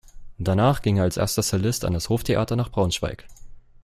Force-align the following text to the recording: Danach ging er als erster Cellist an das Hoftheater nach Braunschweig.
Danach 0.39 0.81
ging 0.81 0.97
er 0.97 1.03
als 1.03 1.17
erster 1.17 1.43
Cellist 1.43 1.85
an 1.85 1.93
das 1.93 2.09
Hoftheater 2.09 2.55
nach 2.55 2.69
Braunschweig. 2.71 3.27